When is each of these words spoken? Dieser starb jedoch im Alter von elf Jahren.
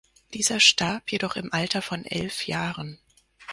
Dieser 0.33 0.59
starb 0.59 1.11
jedoch 1.11 1.35
im 1.35 1.53
Alter 1.53 1.83
von 1.83 2.03
elf 2.05 2.47
Jahren. 2.47 2.97